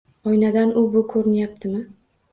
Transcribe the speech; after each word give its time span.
Oynadan 0.29 0.71
u-bu 0.83 1.03
koʻrinyaptimi 1.13 1.87